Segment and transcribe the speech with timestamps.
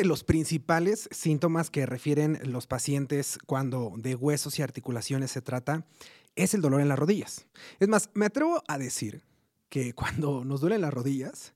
[0.00, 5.84] de los principales síntomas que refieren los pacientes cuando de huesos y articulaciones se trata
[6.36, 7.46] es el dolor en las rodillas.
[7.80, 9.22] Es más, me atrevo a decir
[9.68, 11.52] que cuando nos duelen las rodillas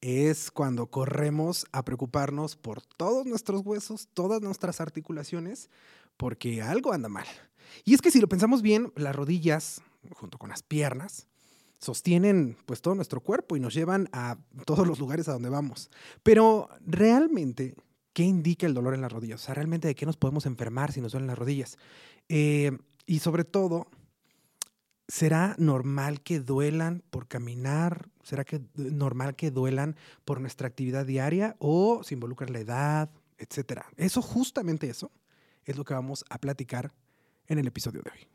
[0.00, 5.68] es cuando corremos a preocuparnos por todos nuestros huesos, todas nuestras articulaciones,
[6.16, 7.26] porque algo anda mal.
[7.84, 9.82] Y es que si lo pensamos bien, las rodillas,
[10.14, 11.26] junto con las piernas,
[11.80, 15.90] sostienen pues todo nuestro cuerpo y nos llevan a todos los lugares a donde vamos.
[16.22, 17.74] Pero realmente,
[18.12, 19.42] ¿qué indica el dolor en las rodillas?
[19.42, 21.78] O sea, realmente de qué nos podemos enfermar si nos duelen las rodillas.
[22.28, 22.76] Eh,
[23.06, 23.88] y sobre todo,
[25.08, 28.08] ¿será normal que duelan por caminar?
[28.22, 33.86] ¿Será que normal que duelan por nuestra actividad diaria o se involucra la edad, etcétera?
[33.96, 35.10] Eso, justamente eso,
[35.64, 36.92] es lo que vamos a platicar
[37.46, 38.26] en el episodio de hoy.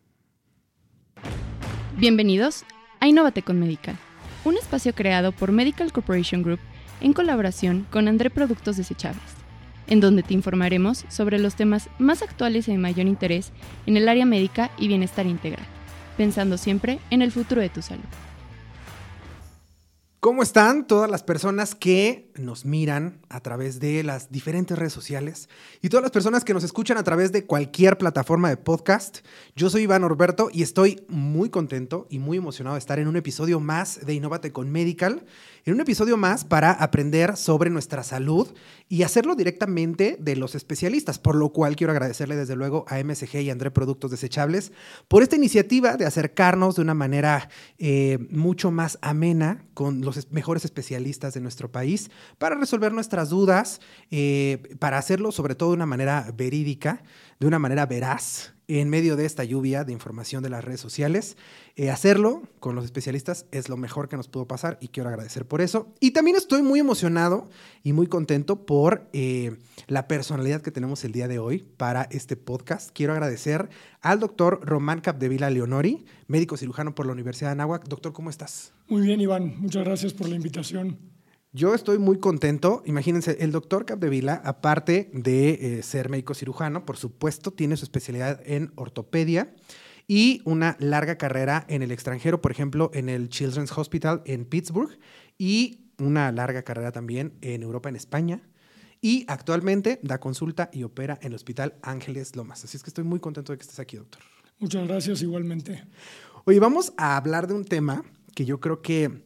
[1.97, 2.65] Bienvenidos
[2.99, 3.99] a Innovate con Medical,
[4.45, 6.59] un espacio creado por Medical Corporation Group
[7.01, 9.21] en colaboración con André Productos Desechables,
[9.87, 13.51] en donde te informaremos sobre los temas más actuales y de mayor interés
[13.85, 15.65] en el área médica y bienestar integral,
[16.17, 18.03] pensando siempre en el futuro de tu salud.
[20.23, 25.49] ¿Cómo están todas las personas que nos miran a través de las diferentes redes sociales
[25.81, 29.17] y todas las personas que nos escuchan a través de cualquier plataforma de podcast?
[29.57, 33.17] Yo soy Iván Orberto y estoy muy contento y muy emocionado de estar en un
[33.17, 35.25] episodio más de Innovate con Medical
[35.65, 38.49] en un episodio más para aprender sobre nuestra salud
[38.89, 43.37] y hacerlo directamente de los especialistas, por lo cual quiero agradecerle desde luego a MSG
[43.37, 44.73] y André Productos Desechables
[45.07, 50.65] por esta iniciativa de acercarnos de una manera eh, mucho más amena con los mejores
[50.65, 53.79] especialistas de nuestro país para resolver nuestras dudas,
[54.11, 57.03] eh, para hacerlo sobre todo de una manera verídica,
[57.39, 61.37] de una manera veraz en medio de esta lluvia de información de las redes sociales.
[61.75, 65.47] Eh, hacerlo con los especialistas es lo mejor que nos pudo pasar y quiero agradecer
[65.47, 65.91] por eso.
[65.99, 67.49] Y también estoy muy emocionado
[67.81, 72.35] y muy contento por eh, la personalidad que tenemos el día de hoy para este
[72.35, 72.91] podcast.
[72.93, 73.69] Quiero agradecer
[74.01, 77.87] al doctor Román Capdevila Leonori, médico cirujano por la Universidad de Anáhuac.
[77.87, 78.71] Doctor, ¿cómo estás?
[78.87, 79.55] Muy bien, Iván.
[79.59, 80.99] Muchas gracias por la invitación.
[81.53, 82.83] Yo estoy muy contento.
[82.85, 88.41] Imagínense, el doctor Capdevila, aparte de eh, ser médico cirujano, por supuesto, tiene su especialidad
[88.45, 89.55] en ortopedia
[90.07, 94.97] y una larga carrera en el extranjero, por ejemplo, en el Children's Hospital en Pittsburgh
[95.37, 98.41] y una larga carrera también en Europa, en España.
[99.01, 102.63] Y actualmente da consulta y opera en el Hospital Ángeles Lomas.
[102.63, 104.21] Así es que estoy muy contento de que estés aquí, doctor.
[104.59, 105.83] Muchas gracias, igualmente.
[106.45, 108.03] Hoy vamos a hablar de un tema
[108.33, 109.23] que yo creo que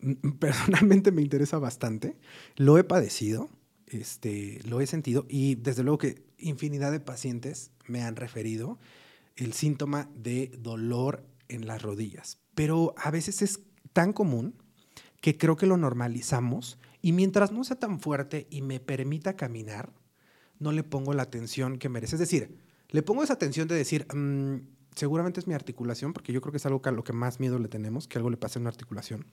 [0.38, 2.18] personalmente me interesa bastante.
[2.56, 3.48] Lo he padecido,
[3.86, 8.78] este, lo he sentido y desde luego que infinidad de pacientes me han referido
[9.38, 12.38] el síntoma de dolor en las rodillas.
[12.54, 13.60] Pero a veces es
[13.92, 14.54] tan común
[15.20, 19.92] que creo que lo normalizamos y mientras no sea tan fuerte y me permita caminar,
[20.58, 22.16] no le pongo la atención que merece.
[22.16, 22.58] Es decir,
[22.90, 24.56] le pongo esa atención de decir, mm,
[24.96, 27.60] seguramente es mi articulación, porque yo creo que es algo a lo que más miedo
[27.60, 29.26] le tenemos, que algo le pase a una articulación.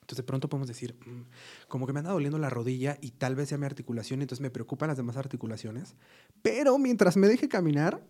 [0.00, 3.36] Entonces de pronto podemos decir, mm, como que me anda doliendo la rodilla y tal
[3.36, 5.94] vez sea mi articulación, entonces me preocupan las demás articulaciones.
[6.42, 8.04] Pero mientras me deje caminar,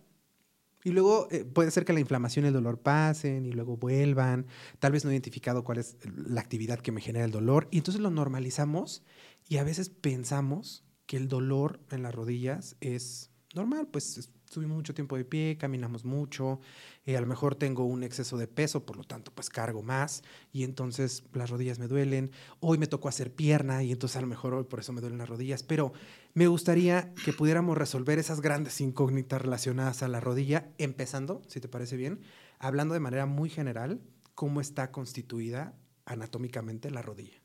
[0.83, 4.47] y luego eh, puede ser que la inflamación y el dolor pasen y luego vuelvan.
[4.79, 7.67] Tal vez no he identificado cuál es la actividad que me genera el dolor.
[7.71, 9.03] Y entonces lo normalizamos
[9.47, 14.93] y a veces pensamos que el dolor en las rodillas es normal, pues estuvimos mucho
[14.93, 16.59] tiempo de pie, caminamos mucho,
[17.05, 20.23] eh, a lo mejor tengo un exceso de peso, por lo tanto pues cargo más
[20.51, 24.27] y entonces las rodillas me duelen, hoy me tocó hacer pierna y entonces a lo
[24.27, 25.93] mejor hoy por eso me duelen las rodillas, pero
[26.33, 31.69] me gustaría que pudiéramos resolver esas grandes incógnitas relacionadas a la rodilla, empezando, si te
[31.69, 32.19] parece bien,
[32.59, 34.01] hablando de manera muy general,
[34.35, 37.39] cómo está constituida anatómicamente la rodilla.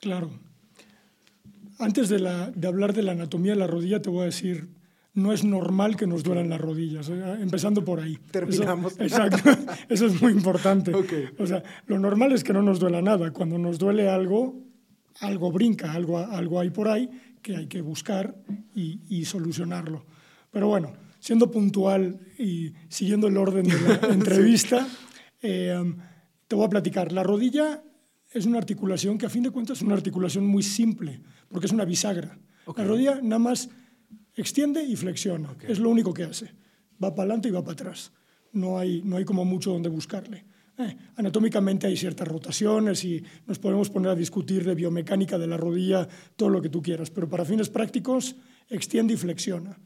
[0.00, 0.28] Claro.
[1.78, 2.18] Antes de,
[2.54, 4.75] de hablar de la anatomía de la rodilla, te voy a decir
[5.16, 7.38] no es normal que nos duelan las rodillas, ¿eh?
[7.40, 8.18] empezando por ahí.
[8.30, 8.92] Terminamos.
[8.92, 9.50] Eso, exacto,
[9.88, 10.92] eso es muy importante.
[11.38, 13.32] O sea, lo normal es que no nos duela nada.
[13.32, 14.62] Cuando nos duele algo,
[15.20, 17.08] algo brinca, algo, algo hay por ahí
[17.40, 18.36] que hay que buscar
[18.74, 20.04] y, solucionarlo.
[20.50, 24.86] Pero bueno, siendo puntual y siguiendo el orden de la entrevista,
[25.40, 25.94] eh,
[26.46, 27.10] te voy a platicar.
[27.12, 27.82] La rodilla
[28.32, 31.72] es una articulación que a fin de cuentas es una articulación muy simple, porque es
[31.72, 32.38] una bisagra.
[32.76, 33.70] La rodilla nada más
[34.36, 35.54] extiende y flexiona.
[35.66, 36.46] Es lo único que hace.
[37.02, 38.12] Va para adelante y va para atrás.
[38.52, 40.44] No hay, no hay como mucho donde buscarle.
[40.78, 45.56] Eh, anatómicamente hay ciertas rotaciones y nos podemos poner a discutir de biomecánica de la
[45.56, 46.06] rodilla,
[46.36, 48.36] todo lo que tú quieras, pero para fines prácticos
[48.68, 49.78] extiende y flexiona.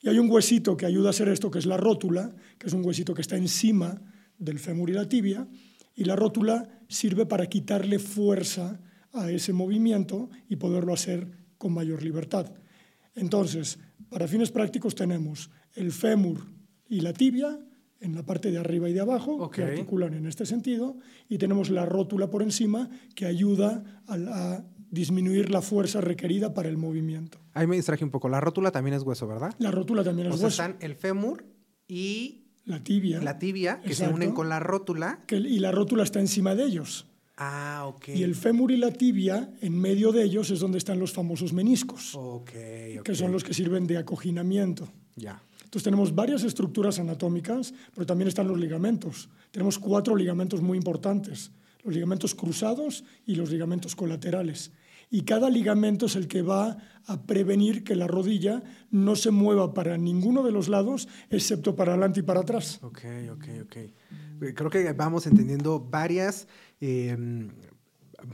[0.00, 2.72] Y hay un huesito que ayuda a hacer esto, que es la rótula, que es
[2.72, 4.00] un huesito que está encima
[4.38, 5.46] del fémur y la tibia,
[5.94, 8.80] y la rótula sirve para quitarle fuerza
[9.12, 11.28] a ese movimiento y poderlo hacer
[11.58, 12.50] con mayor libertad.
[13.14, 13.78] Entonces,
[14.08, 16.46] para fines prácticos tenemos el fémur
[16.88, 17.58] y la tibia
[18.00, 20.96] en la parte de arriba y de abajo, que articulan en este sentido,
[21.28, 26.76] y tenemos la rótula por encima que ayuda a, disminuir la fuerza requerida para el
[26.76, 27.38] movimiento.
[27.54, 28.28] Ahí me distraje un poco.
[28.28, 29.54] La rótula también es hueso, ¿verdad?
[29.58, 30.48] La rótula también es hueso.
[30.48, 31.46] están el fémur
[31.88, 33.22] y la tibia.
[33.22, 35.24] La tibia, que se unen con la rótula.
[35.30, 37.06] y la rótula está encima de ellos.
[37.36, 38.08] Ah, ok.
[38.08, 41.52] Y el fémur y la tibia, en medio de ellos, es donde están los famosos
[41.52, 42.14] meniscos.
[42.14, 42.50] Ok,
[43.04, 44.88] Que son los que sirven de acoginamiento.
[45.16, 45.42] Ya.
[45.64, 49.30] Entonces tenemos varias estructuras anatómicas, pero también están los ligamentos.
[49.50, 51.50] Tenemos cuatro ligamentos muy importantes.
[51.82, 54.70] Los ligamentos cruzados y los ligamentos colaterales
[55.12, 59.74] y cada ligamento es el que va a prevenir que la rodilla no se mueva
[59.74, 62.78] para ninguno de los lados, excepto para adelante y para atrás.
[62.82, 63.00] Ok,
[63.30, 63.76] ok, ok.
[63.76, 63.92] Eh,
[64.54, 66.48] creo que vamos entendiendo varias...
[66.80, 67.50] Em,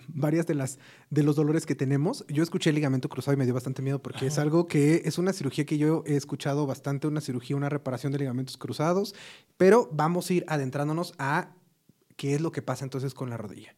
[0.08, 0.78] varias de las
[1.08, 2.24] de los dolores que tenemos.
[2.28, 5.16] Yo escuché el ligamento cruzado y me dio bastante miedo porque es algo que es
[5.16, 9.14] una cirugía que yo he escuchado bastante, una cirugía, una reparación de ligamentos cruzados,
[9.56, 11.54] pero vamos a ir adentrándonos a
[12.16, 13.74] qué es lo que pasa entonces con la rodilla.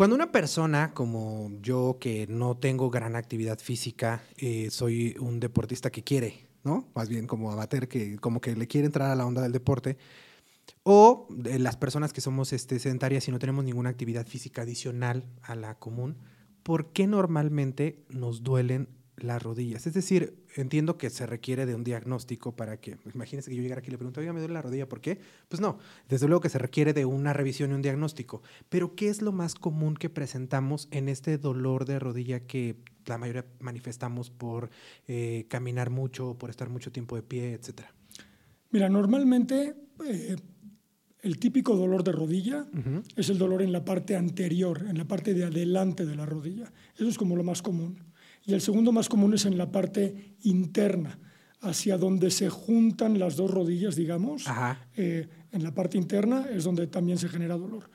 [0.00, 5.90] Cuando una persona como yo, que no tengo gran actividad física, eh, soy un deportista
[5.90, 6.88] que quiere, ¿no?
[6.94, 9.98] Más bien como amateur, que como que le quiere entrar a la onda del deporte,
[10.84, 15.54] o las personas que somos este, sedentarias y no tenemos ninguna actividad física adicional a
[15.54, 16.16] la común,
[16.62, 18.88] ¿por qué normalmente nos duelen
[19.22, 19.86] las rodillas.
[19.86, 23.80] Es decir, entiendo que se requiere de un diagnóstico para que, imagínense que yo llegara
[23.80, 25.20] aquí y le pregunto, oiga, me duele la rodilla, ¿por qué?
[25.48, 25.78] Pues no,
[26.08, 28.42] desde luego que se requiere de una revisión y un diagnóstico.
[28.68, 32.76] Pero, ¿qué es lo más común que presentamos en este dolor de rodilla que
[33.06, 34.70] la mayoría manifestamos por
[35.08, 37.92] eh, caminar mucho, por estar mucho tiempo de pie, etcétera?
[38.70, 39.74] Mira, normalmente
[40.06, 40.36] eh,
[41.22, 42.66] el típico dolor de rodilla
[43.16, 46.72] es el dolor en la parte anterior, en la parte de adelante de la rodilla.
[46.94, 48.09] Eso es como lo más común.
[48.50, 51.20] Y el segundo más común es en la parte interna,
[51.60, 54.44] hacia donde se juntan las dos rodillas, digamos.
[54.96, 57.88] Eh, en la parte interna es donde también se genera dolor.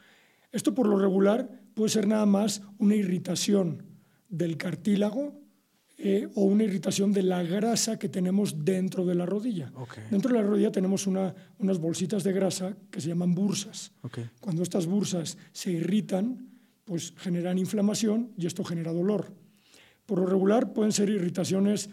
[0.53, 3.83] Esto por lo regular puede ser nada más una irritación
[4.29, 5.41] del cartílago
[5.97, 9.73] eh, o una irritación de la grasa que tenemos dentro de la rodilla.
[10.09, 13.91] Dentro de la rodilla tenemos unas bolsitas de grasa que se llaman bursas.
[14.39, 16.47] Cuando estas bursas se irritan,
[16.85, 19.33] pues generan inflamación y esto genera dolor.
[20.05, 21.89] Por lo regular pueden ser irritaciones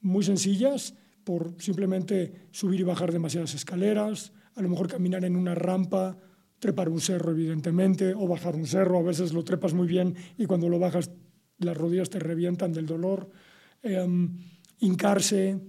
[0.00, 0.94] muy sencillas,
[1.24, 6.16] por simplemente subir y bajar demasiadas escaleras, a lo mejor caminar en una rampa,
[6.58, 10.46] trepar un cerro evidentemente, o bajar un cerro, a veces lo trepas muy bien y
[10.46, 11.10] cuando lo bajas
[11.58, 13.30] las rodillas te revientan del dolor,
[13.82, 14.36] em,
[14.80, 15.60] hincarse,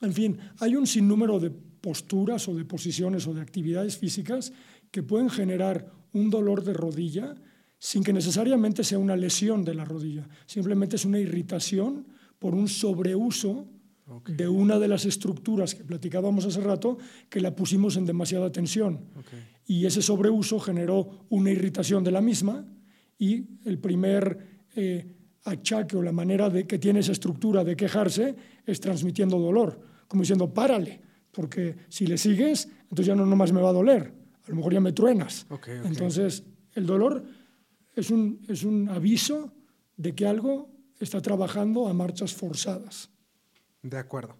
[0.00, 4.52] en fin, hay un sinnúmero de posturas o de posiciones o de actividades físicas
[4.90, 7.34] que pueden generar un dolor de rodilla
[7.78, 12.06] sin que necesariamente sea una lesión de la rodilla, simplemente es una irritación
[12.38, 13.66] por un sobreuso
[14.26, 16.96] de una de las estructuras que platicábamos hace rato,
[17.28, 19.00] que la pusimos en demasiada tensión.
[19.66, 22.66] Y ese sobreuso generó una irritación de la misma
[23.18, 25.14] y el primer eh,
[25.44, 28.34] achaque o la manera de que tiene esa estructura de quejarse
[28.64, 31.00] es transmitiendo dolor, como diciendo, párale,
[31.32, 34.12] porque si le sigues, entonces ya no nomás me va a doler,
[34.44, 35.46] a lo mejor ya me truenas.
[35.84, 36.44] Entonces,
[36.74, 37.24] el dolor
[38.00, 39.52] es un, es un aviso
[39.96, 43.10] de que algo está trabajando a marchas forzadas.
[43.82, 44.36] De acuerdo.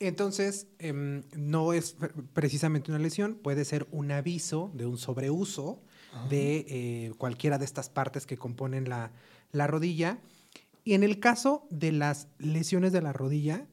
[0.00, 1.96] Entonces, em, no es
[2.32, 5.82] precisamente una lesión, puede ser un aviso de un sobreuso
[6.30, 9.12] de eh, cualquiera de estas partes que componen la,
[9.50, 10.18] la, rodilla.
[10.84, 13.66] Y en el caso de las lesiones de la rodilla,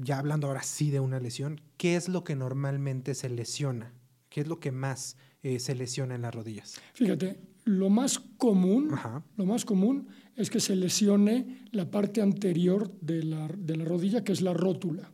[0.00, 3.92] ya hablando ahora sí de una lesión, ¿qué es lo que normalmente se lesiona?
[4.28, 6.80] ¿Qué es lo que más eh, se lesiona en las rodillas?
[6.94, 8.92] Fíjate, lo más común,
[9.36, 10.06] lo más común
[10.36, 13.48] es que se lesione la parte anterior de la,
[13.84, 15.10] rodilla, que es la rótula.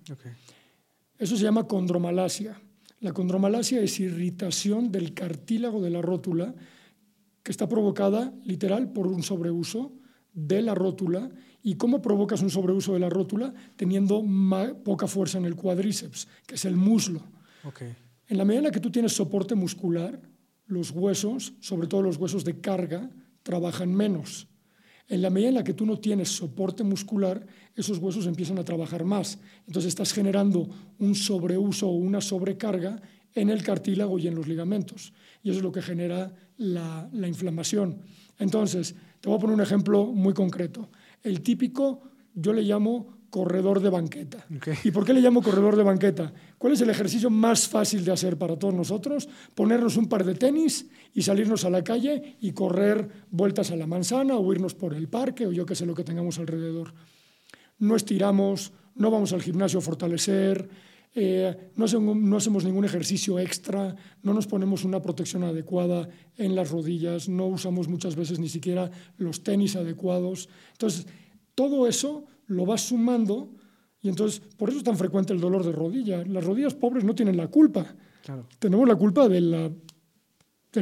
[1.18, 2.60] Eso se llama condromalacia.
[3.00, 6.54] La condromalacia es irritación del cartílago de la rótula
[7.42, 9.94] que está provocada literal por un sobreuso
[10.34, 11.30] de la rótula.
[11.62, 13.54] ¿Y cómo provocas un sobreuso de la rótula?
[13.76, 14.22] Teniendo
[14.84, 17.22] poca fuerza en el cuádriceps, que es el muslo.
[18.28, 20.20] En la medida en la que tú tienes soporte muscular,
[20.66, 23.10] los huesos, sobre todo los huesos de carga,
[23.42, 24.48] trabajan menos.
[25.08, 28.64] En la medida en la que tú no tienes soporte muscular, esos huesos empiezan a
[28.64, 29.38] trabajar más.
[29.66, 33.00] Entonces estás generando un sobreuso o una sobrecarga
[33.34, 35.12] en el cartílago y en los ligamentos.
[35.42, 37.98] Y eso es lo que genera la, la inflamación.
[38.38, 40.88] Entonces, te voy a poner un ejemplo muy concreto.
[41.22, 42.02] El típico,
[42.34, 44.44] yo le llamo corredor de banqueta.
[44.84, 46.34] ¿Y por qué le llamo corredor de banqueta?
[46.58, 49.26] ¿Cuál es el ejercicio más fácil de hacer para todos nosotros?
[49.54, 53.86] Ponernos un par de tenis y salirnos a la calle y correr vueltas a la
[53.86, 56.92] manzana o irnos por el parque o yo qué sé lo que tengamos alrededor.
[57.78, 60.68] no estiramos, no vamos al gimnasio a fortalecer,
[61.14, 67.30] eh, no, hacemos, ningún ejercicio extra, no nos ponemos una protección adecuada en las rodillas,
[67.30, 70.50] no usamos muchas veces ni siquiera los tenis adecuados.
[70.72, 71.06] Entonces,
[71.54, 73.48] todo eso lo vas sumando
[74.02, 76.24] y entonces, por eso es tan frecuente el dolor de rodilla.
[76.24, 77.94] Las rodillas pobres no tienen la culpa.
[78.58, 79.78] Tenemos la culpa del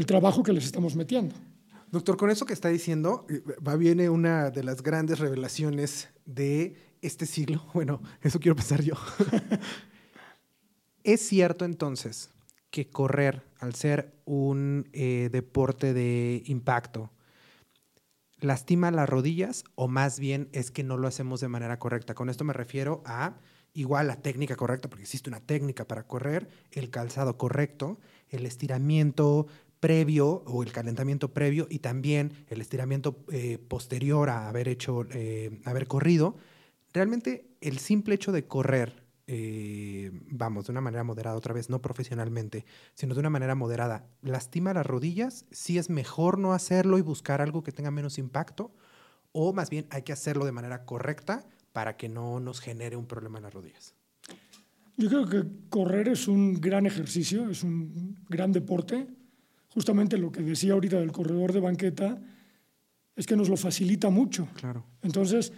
[0.06, 1.34] trabajo que les estamos metiendo.
[1.92, 6.76] Doctor, con eso que está diciendo, eh, va viene una de las grandes revelaciones de
[7.02, 7.62] este siglo.
[7.74, 8.94] Bueno, eso quiero pensar yo.
[11.04, 12.30] ¿Es cierto entonces
[12.70, 17.10] que correr, al ser un eh, deporte de impacto,
[18.40, 22.14] lastima las rodillas o más bien es que no lo hacemos de manera correcta?
[22.14, 23.36] Con esto me refiero a
[23.72, 29.46] igual la técnica correcta, porque existe una técnica para correr, el calzado correcto, el estiramiento
[29.78, 35.60] previo o el calentamiento previo y también el estiramiento eh, posterior a haber hecho, eh,
[35.64, 36.36] haber corrido.
[36.92, 38.99] Realmente el simple hecho de correr
[39.32, 44.04] eh, vamos, de una manera moderada, otra vez, no profesionalmente, sino de una manera moderada,
[44.22, 48.72] lastima las rodillas, si es mejor no hacerlo y buscar algo que tenga menos impacto,
[49.30, 53.06] o más bien hay que hacerlo de manera correcta para que no nos genere un
[53.06, 53.94] problema en las rodillas.
[54.96, 59.06] Yo creo que correr es un gran ejercicio, es un gran deporte.
[59.68, 62.20] Justamente lo que decía ahorita del corredor de banqueta
[63.14, 64.48] es que nos lo facilita mucho.
[64.54, 64.84] Claro.
[65.02, 65.52] Entonces,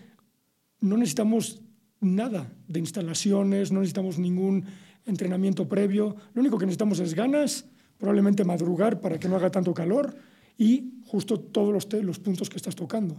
[0.81, 1.63] no necesitamos
[2.03, 4.65] nada de instalaciones, no necesitamos ningún
[5.07, 6.17] entrenamiento previo.
[6.35, 7.65] Lo único que necesitamos es ganas,
[7.99, 10.15] probablemente madrugar para que no haga tanto calor
[10.59, 13.17] y justo todos los, los puntos que estás tocando.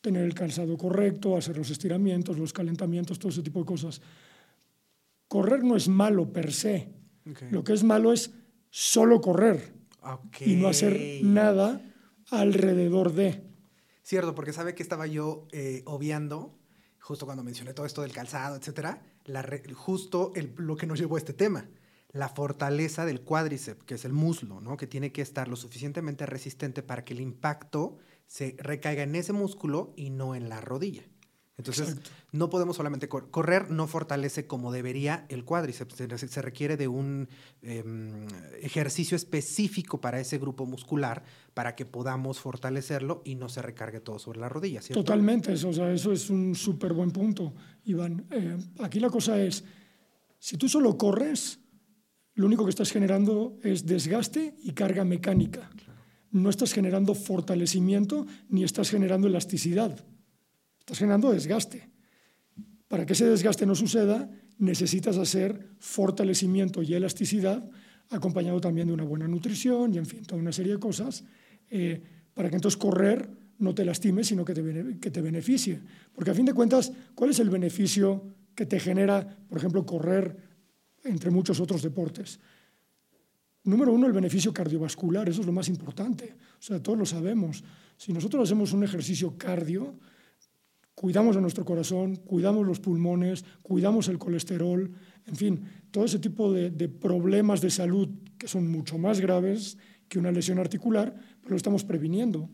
[0.00, 4.00] Tener el calzado correcto, hacer los estiramientos, los calentamientos, todo ese tipo de cosas.
[5.28, 6.90] Correr no es malo per se.
[7.50, 8.32] Lo que es malo es
[8.68, 9.72] solo correr
[10.40, 11.80] y no hacer nada
[12.30, 13.42] alrededor de.
[14.02, 16.58] Cierto, porque sabe que estaba yo eh, obviando
[17.04, 19.02] justo cuando mencioné todo esto del calzado, etcétera,
[19.74, 21.68] justo lo que nos llevó a este tema,
[22.12, 24.78] la fortaleza del cuádriceps, que es el muslo, ¿no?
[24.78, 29.34] que tiene que estar lo suficientemente resistente para que el impacto se recaiga en ese
[29.34, 31.02] músculo y no en la rodilla.
[31.56, 31.96] Entonces,
[32.32, 35.94] no podemos solamente correr, no fortalece como debería el cuádriceps.
[35.94, 37.28] Se, requiere de un
[37.62, 38.26] em,
[38.60, 41.22] ejercicio específico para ese grupo muscular
[41.54, 44.88] para que podamos fortalecerlo y no se recargue todo sobre las rodillas.
[44.88, 48.26] Totalmente, eso, o sea, eso es un súper buen punto, Iván.
[48.30, 49.64] Eh, aquí la cosa es,
[50.40, 51.60] si tú solo corres,
[52.34, 55.70] lo único que estás generando es desgaste y carga mecánica.
[56.32, 60.04] No estás generando fortalecimiento ni estás generando elasticidad.
[60.84, 61.88] Estás generando desgaste.
[62.88, 67.64] Para que ese desgaste no suceda, necesitas hacer fortalecimiento y elasticidad,
[68.10, 71.24] acompañado también de una buena nutrición y, en fin, toda una serie de cosas,
[71.70, 72.02] eh,
[72.34, 75.80] para que entonces correr no te lastime, sino que te, que te beneficie.
[76.14, 78.22] Porque a fin de cuentas, ¿cuál es el beneficio
[78.54, 80.36] que te genera, por ejemplo, correr
[81.02, 82.38] entre muchos otros deportes?
[83.64, 86.36] Número uno, el beneficio cardiovascular, eso es lo más importante.
[86.58, 87.64] O sea, todos lo sabemos.
[87.96, 89.98] Si nosotros hacemos un ejercicio cardio,
[90.94, 94.90] cuidamos de nuestro corazón, cuidamos los pulmones, cuidamos el colesterol,
[95.26, 98.08] en fin, todo ese tipo de, problemas de salud
[98.38, 102.50] que son mucho más graves que una lesión articular, pero lo estamos previniendo.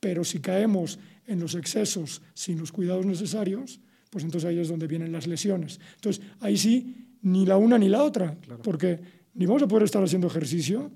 [0.00, 4.86] Pero si caemos en los excesos sin los cuidados necesarios, pues entonces ahí es donde
[4.86, 5.80] vienen las lesiones.
[5.96, 9.00] Entonces, ahí sí, ni la una ni la otra, porque
[9.34, 10.92] ni vamos a poder estar haciendo ejercicio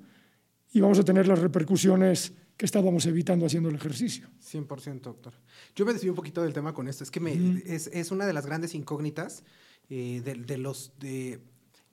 [0.73, 4.29] y vamos a tener las repercusiones que estábamos evitando haciendo el ejercicio.
[4.43, 5.33] 100%, doctor.
[5.77, 7.05] Yo me desvío un poquito del tema con esto.
[7.05, 9.45] Es que me, es, es, una de las grandes incógnitas
[9.89, 10.93] eh, de, de, los...
[10.99, 11.41] De,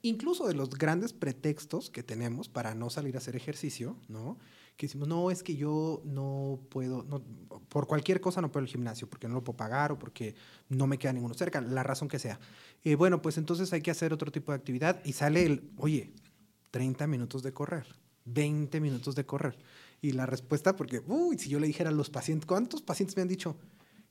[0.02, 4.40] incluso de los grandes pretextos que tenemos para no salir a hacer ejercicio, ¿no?
[4.76, 7.22] Que decimos, no, es que yo no puedo, no,
[7.70, 10.34] por cualquier cosa no puedo al gimnasio, porque no lo puedo pagar o porque
[10.70, 12.40] no me queda ninguno cerca, la razón que sea.
[12.84, 16.12] Eh, bueno, pues entonces hay que hacer otro tipo de actividad y sale el, oye,
[16.72, 17.86] 30 minutos de correr,
[18.26, 19.58] 20 minutos de correr.
[20.06, 23.24] Y la respuesta, porque, uy, si yo le dijera a los pacientes, ¿cuántos pacientes me
[23.24, 23.58] han dicho?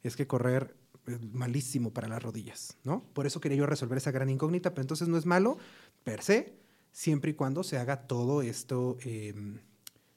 [0.02, 0.74] Es que correr
[1.06, 3.04] es malísimo para las rodillas, ¿no?
[3.12, 5.56] Por eso quería yo resolver esa gran incógnita, pero entonces no es malo
[6.02, 6.58] per se,
[6.90, 9.60] siempre y cuando se haga todo esto em,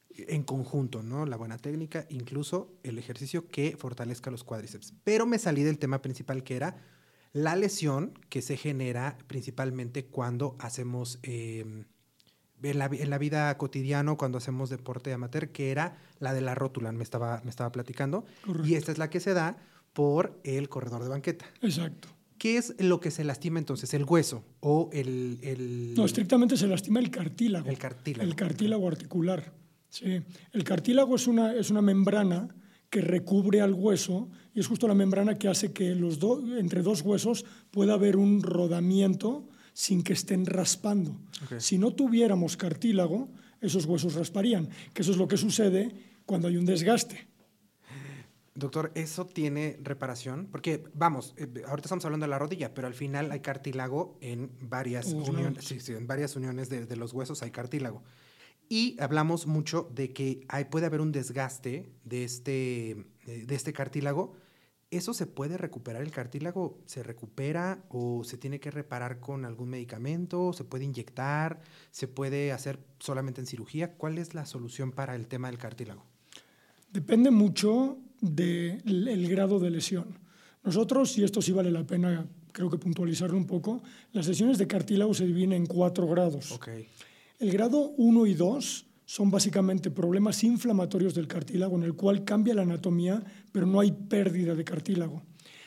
[0.09, 1.27] en conjunto, ¿no?
[1.27, 4.95] La buena técnica, incluso el ejercicio que fortalezca los cuádriceps.
[5.03, 6.75] Pero me salí del tema principal que era
[7.33, 11.19] la lesión que se genera principalmente cuando hacemos...
[11.21, 11.85] Em,
[12.63, 17.03] en la, vida cotidiana cuando hacemos deporte amateur, que era la de la rótula, me
[17.03, 18.25] estaba, me estaba platicando.
[18.63, 19.57] Y esta es la que se da
[19.93, 21.45] por el corredor de banqueta.
[21.61, 22.09] Exacto.
[22.37, 23.93] ¿Qué es lo que se lastima entonces?
[23.93, 27.67] ¿El hueso o el, No, estrictamente se lastima el cartílago.
[27.67, 28.29] El cartílago.
[28.29, 29.53] El cartílago articular.
[29.89, 30.21] Sí.
[30.51, 32.47] El cartílago es una, es una membrana
[32.89, 36.19] que recubre al hueso y es justo la membrana que hace que los
[36.57, 41.15] entre dos huesos pueda haber un rodamiento sin que estén raspando.
[41.59, 43.29] Si no tuviéramos cartílago,
[43.61, 45.93] esos huesos rasparían, que eso es lo que sucede
[46.25, 47.27] cuando hay un desgaste.
[48.55, 50.47] Doctor, ¿eso tiene reparación?
[50.51, 54.49] Porque, vamos, eh, ahorita estamos hablando de la rodilla, pero al final hay cartílago en
[54.61, 58.01] varias uniones, sí, sí, en varias uniones de, los huesos hay cartílago.
[58.67, 64.33] Y hablamos mucho de que hay, puede haber un desgaste de este, de este cartílago.
[64.89, 66.01] ¿Eso se puede recuperar?
[66.01, 70.53] ¿El cartílago se recupera o se tiene que reparar con algún medicamento?
[70.53, 71.59] ¿Se puede inyectar?
[71.91, 73.95] ¿Se puede hacer solamente en cirugía?
[73.95, 76.05] ¿Cuál es la solución para el tema del cartílago?
[76.93, 80.17] Depende mucho del grado de lesión.
[80.63, 84.67] Nosotros, y esto sí vale la pena, creo que puntualizarlo un poco, las lesiones de
[84.67, 86.57] cartílago se dividen en cuatro grados.
[87.39, 92.53] El grado 1 y 2 son básicamente problemas inflamatorios del cartílago en el cual cambia
[92.53, 95.23] la anatomía, pero no hay pérdida de cartílago.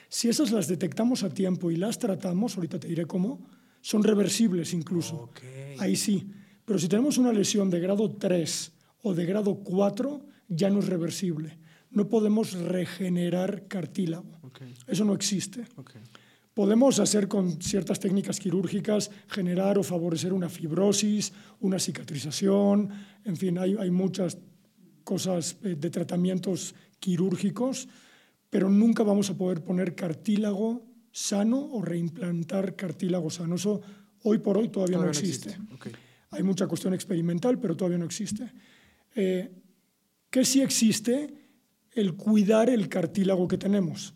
[0.09, 3.49] Si esas las detectamos a tiempo y las tratamos, ahorita te diré cómo,
[3.81, 5.31] son reversibles incluso.
[5.79, 6.31] Ahí sí.
[6.65, 10.87] Pero si tenemos una lesión de grado 3 o de grado 4, ya no es
[10.87, 11.59] reversible
[11.91, 14.41] no podemos regenerar cartílago.
[14.87, 15.67] Eso no existe.
[16.55, 22.91] Podemos hacer con ciertas técnicas quirúrgicas, generar o favorecer una fibrosis, una cicatrización,
[23.25, 24.39] en fin, hay, hay muchas
[25.05, 27.89] cosas eh, de tratamientos quirúrgicos,
[28.51, 33.55] pero nunca vamos a poder poner cartílago sano o reimplantar cartílago sano.
[33.55, 33.81] Eso
[34.25, 35.57] hoy por hoy todavía, no existe.
[36.31, 38.53] Hay mucha cuestión experimental, pero todavía no existe.
[39.15, 39.51] Eh,
[40.31, 41.41] ¿Qué sí existe?
[41.93, 44.15] el cuidar el cartílago que tenemos.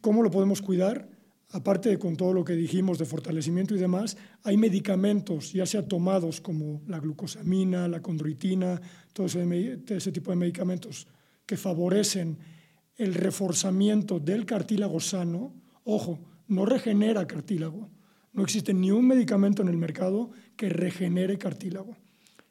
[0.00, 1.08] ¿Cómo lo podemos cuidar?
[1.50, 5.86] Aparte de con todo lo que dijimos de fortalecimiento y demás, hay medicamentos, ya sea
[5.86, 8.80] tomados como la glucosamina, la condroitina,
[9.14, 11.06] todo ese, ese tipo de medicamentos
[11.46, 12.38] que favorecen
[12.96, 15.54] el reforzamiento del cartílago sano.
[15.84, 16.18] Ojo,
[16.48, 17.88] no regenera cartílago.
[18.32, 21.96] No existe ni un medicamento en el mercado que regenere cartílago,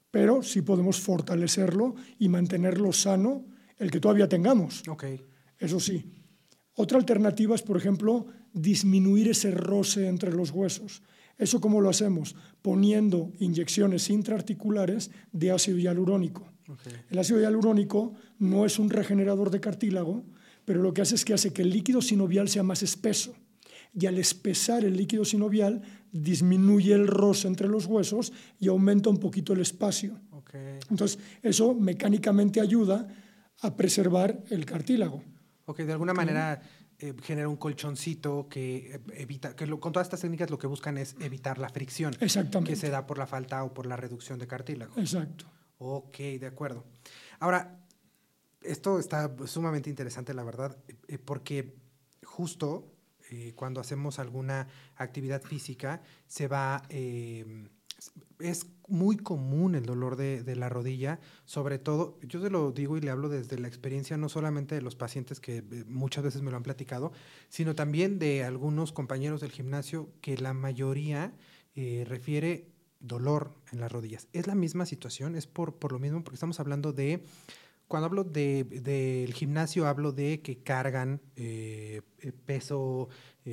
[0.09, 3.45] pero sí podemos fortalecerlo y mantenerlo sano
[3.77, 4.83] el que todavía tengamos.
[4.87, 5.21] Okay.
[5.59, 6.11] Eso sí.
[6.75, 8.27] Otra alternativa es, por ejemplo,
[8.61, 11.01] disminuir ese roce entre los huesos.
[11.37, 12.35] ¿Eso cómo lo hacemos?
[12.61, 16.51] Poniendo inyecciones intraarticulares de ácido hialurónico.
[17.09, 20.25] El ácido hialurónico no es un regenerador de cartílago,
[20.65, 23.35] pero lo que hace es que hace que el líquido sinovial sea más espeso.
[23.93, 29.17] Y al espesar el líquido sinovial, disminuye el roce entre los huesos y aumenta un
[29.17, 30.19] poquito el espacio.
[30.89, 33.07] Entonces, eso mecánicamente ayuda
[33.61, 35.23] a preservar el cartílago.
[35.65, 36.61] Ok, de alguna manera
[36.99, 40.97] eh, genera un colchoncito que eh, evita, que con todas estas técnicas lo que buscan
[40.97, 42.15] es evitar la fricción.
[42.19, 42.71] Exactamente.
[42.71, 44.93] Que se da por la falta o por la reducción de cartílago.
[44.97, 45.45] Exacto.
[45.77, 46.85] Ok, de acuerdo.
[47.39, 47.79] Ahora,
[48.61, 50.75] esto está sumamente interesante, la verdad,
[51.07, 51.75] eh, porque
[52.23, 52.93] justo
[53.55, 56.81] cuando hacemos alguna actividad física se va
[58.39, 63.01] es muy común el dolor de, la rodilla, sobre todo, yo se lo digo y
[63.01, 66.51] le hablo desde la experiencia no solamente de los pacientes que eh, muchas veces me
[66.51, 67.11] lo han platicado,
[67.49, 71.33] sino también de algunos compañeros del gimnasio que la mayoría
[71.75, 74.27] eh, refiere dolor en las rodillas.
[74.33, 77.23] Es la misma situación, es por, por lo mismo, porque estamos hablando de
[77.87, 82.01] cuando hablo del de, gimnasio, hablo de que cargan eh,
[82.45, 83.07] peso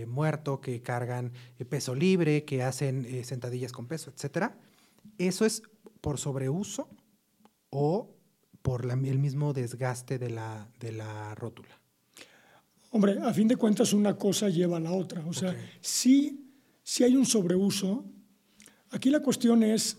[0.07, 1.33] muerto, que cargan
[1.69, 4.59] peso libre, que hacen sentadillas con peso, etcétera.
[5.19, 5.63] ¿Eso es
[6.01, 6.89] por sobreuso
[7.71, 8.15] o
[8.63, 11.81] por el mismo desgaste de la, de la rótula?
[12.95, 15.27] Hombre, a fin de cuentas una cosa lleva a la otra.
[15.27, 16.49] O sea, si,
[17.01, 18.05] hay un sobreuso,
[18.91, 19.99] aquí la cuestión es,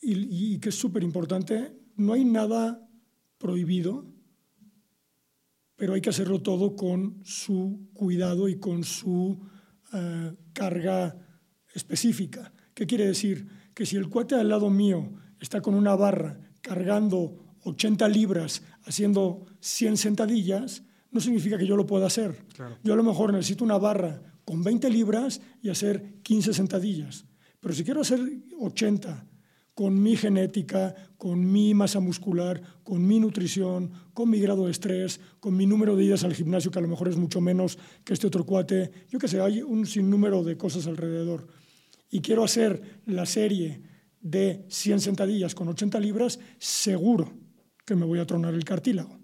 [0.00, 2.88] y, que es súper importante, no hay nada
[3.36, 4.06] prohibido,
[5.80, 9.40] pero hay que hacerlo todo con su cuidado y con su
[9.94, 11.16] eh, carga
[11.72, 12.52] específica.
[12.74, 13.48] ¿Qué quiere decir?
[13.80, 19.46] que si el cuate al lado mío está con una barra cargando 80 libras haciendo
[19.60, 22.44] 100 sentadillas, no significa que yo lo pueda hacer.
[22.84, 27.24] Yo a lo mejor necesito una barra con 20 libras y hacer 15 sentadillas.
[27.58, 28.20] Pero si quiero hacer
[28.58, 29.26] 80
[29.80, 35.18] con mi genética, con mi masa muscular, con mi nutrición, con mi grado de estrés,
[35.40, 38.12] con mi número de idas al gimnasio, que a lo mejor es mucho menos que
[38.12, 41.46] este otro cuate, yo qué sé, hay un sinnúmero de cosas alrededor
[42.10, 43.80] y quiero hacer la serie
[44.20, 47.32] de 100 sentadillas con 80 libras, seguro
[47.86, 49.18] que me voy a tronar el cartílago.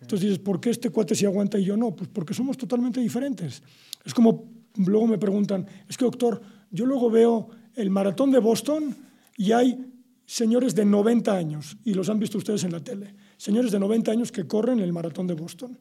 [0.00, 1.96] Entonces dices, ¿por qué este cuate sí aguanta y yo no?
[1.96, 3.64] Pues porque somos totalmente diferentes.
[4.04, 8.94] Es como, luego me preguntan, es que doctor, yo luego veo el maratón de Boston
[9.38, 9.87] y hay
[10.28, 14.12] señores de 90 años, y los han visto ustedes en la tele, señores de 90
[14.12, 15.78] años que corren el maratón de Boston.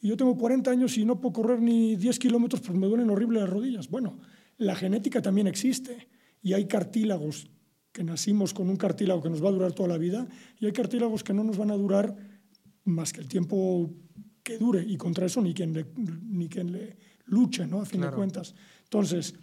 [0.00, 3.10] Y yo tengo 40 años y no puedo correr ni 10 kilómetros porque me duelen
[3.10, 3.90] horrible las rodillas.
[3.90, 4.20] Bueno,
[4.58, 6.08] la genética también existe
[6.40, 7.50] y hay cartílagos
[7.90, 10.28] que nacimos con un cartílago que nos va a durar toda la vida
[10.60, 12.16] y hay cartílagos que no nos van a durar
[12.84, 13.90] más que el tiempo
[14.44, 17.80] que dure y contra eso ni quien le, ni quien le luche, ¿no?
[17.80, 18.54] A fin de cuentas.
[18.84, 19.34] Entonces,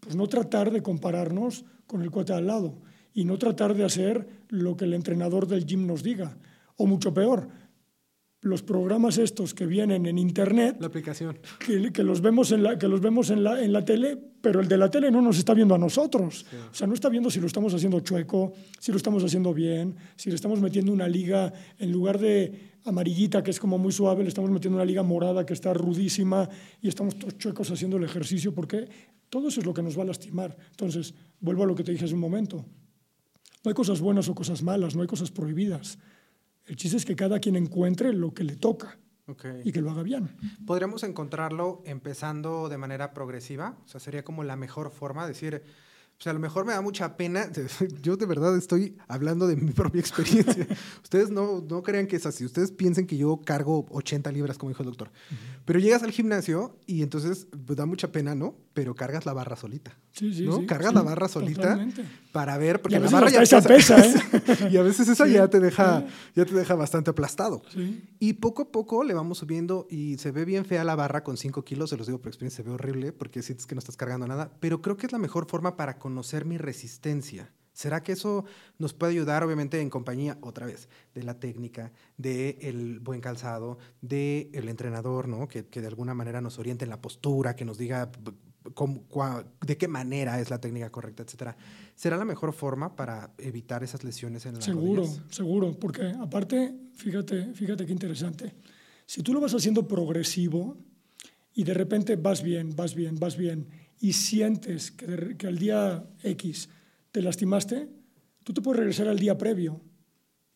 [0.00, 2.82] pues no tratar de compararnos con el cuate al lado
[3.14, 6.36] y no tratar de hacer lo que el entrenador del gym nos diga.
[6.76, 7.48] O mucho peor,
[8.44, 10.76] los programas estos que vienen en internet.
[10.78, 11.38] La aplicación.
[11.64, 14.60] Que, que los vemos, en la, que los vemos en, la, en la tele, pero
[14.60, 16.44] el de la tele no nos está viendo a nosotros.
[16.70, 19.96] O sea, no está viendo si lo estamos haciendo chueco, si lo estamos haciendo bien,
[20.16, 24.22] si le estamos metiendo una liga en lugar de amarillita, que es como muy suave,
[24.22, 26.48] le estamos metiendo una liga morada que está rudísima
[26.82, 28.88] y estamos todos chuecos haciendo el ejercicio, porque
[29.30, 30.54] todo eso es lo que nos va a lastimar.
[30.70, 32.66] Entonces, vuelvo a lo que te dije hace un momento.
[33.64, 35.98] No hay cosas buenas o cosas malas, no hay cosas prohibidas.
[36.66, 38.98] El chiste es que cada quien encuentre lo que le toca
[39.64, 40.36] y que lo haga bien.
[40.66, 43.78] ¿Podríamos encontrarlo empezando de manera progresiva?
[43.84, 45.62] O sea, sería como la mejor forma de decir,
[46.18, 47.50] o sea, a lo mejor me da mucha pena.
[48.02, 50.66] Yo de verdad estoy hablando de mi propia experiencia.
[51.02, 52.44] Ustedes no, no crean que es así.
[52.44, 55.10] Ustedes piensen que yo cargo 80 libras, como dijo el doctor.
[55.64, 58.56] Pero llegas al gimnasio y entonces pues, da mucha pena, ¿no?
[58.74, 59.98] Pero cargas la barra solita.
[60.12, 60.58] Sí, sí, ¿no?
[60.58, 62.04] sí, cargas sí, la barra solita totalmente.
[62.34, 64.12] Para ver, porque Y a la barra ya pesa, pesa, ¿eh?
[64.72, 67.62] y a veces esa Sí, ya te deja, ya te deja bastante aplastado.
[67.72, 68.02] Sí.
[68.18, 71.36] Y poco a poco le vamos subiendo y se ve bien fea la barra con
[71.36, 73.96] 5 kilos, se los digo por experiencia, se ve horrible porque sientes que no estás
[73.96, 77.52] cargando nada, pero creo que es la mejor forma para conocer mi resistencia.
[77.72, 78.44] ¿Será que eso
[78.78, 84.68] nos puede ayudar, obviamente, en compañía, otra vez, de la técnica, del buen calzado, del
[84.68, 85.46] entrenador, ¿no?
[85.46, 88.10] Que, que de alguna manera nos oriente en la postura, que nos diga
[89.66, 91.56] de qué manera es la técnica correcta, etcétera.
[91.94, 95.22] ¿Será la mejor forma para evitar esas lesiones en las Seguro, rodillas?
[95.30, 98.54] seguro, porque aparte, fíjate, fíjate qué interesante.
[99.06, 100.78] Si tú lo vas haciendo progresivo
[101.52, 103.68] y de repente vas bien, vas bien, vas bien
[104.00, 106.68] y sientes que, que al día X
[107.12, 107.88] te lastimaste,
[108.42, 109.80] tú te puedes regresar al día previo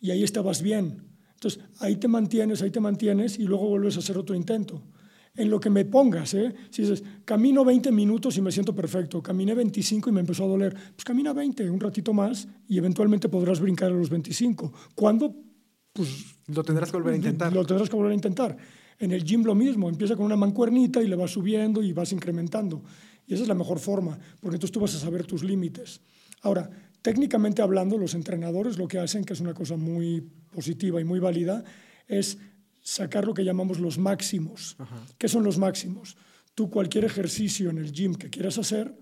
[0.00, 1.04] y ahí estabas bien.
[1.34, 4.82] Entonces, ahí te mantienes, ahí te mantienes y luego vuelves a hacer otro intento.
[5.38, 6.52] En lo que me pongas, ¿eh?
[6.68, 10.48] Si dices, camino 20 minutos y me siento perfecto, caminé 25 y me empezó a
[10.48, 14.72] doler, pues camina 20, un ratito más y eventualmente podrás brincar a los 25.
[14.96, 15.32] ¿Cuándo?
[15.92, 16.08] Pues
[16.48, 17.52] Lo tendrás que volver a intentar.
[17.52, 18.56] lo tendrás que volver a intentar.
[18.98, 22.10] En el gym lo mismo, empieza con una mancuernita y le vas subiendo y vas
[22.10, 22.82] incrementando.
[23.28, 26.00] Y esa es la mejor forma, porque entonces tú vas a saber tus límites.
[26.42, 26.68] Ahora,
[27.00, 30.20] técnicamente hablando, los entrenadores lo que hacen, que es una cosa muy
[30.50, 31.62] positiva y muy válida,
[32.08, 32.38] es
[32.88, 34.74] sacar lo que llamamos los máximos.
[35.18, 36.16] ¿Qué son los máximos?
[36.54, 38.96] Tú cualquier ejercicio en el gym que quieras hacer,